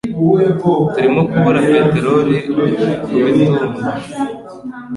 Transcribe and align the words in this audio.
Turimo 0.95 1.21
kubura 1.29 1.59
peteroli 1.69 2.37
kubitumba 3.03 3.85